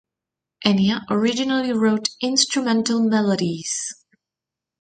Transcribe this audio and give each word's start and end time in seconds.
Enya 0.65 1.03
originally 1.11 1.71
wrote 1.73 2.07
instrumental 2.21 3.07
melodies. 3.07 3.93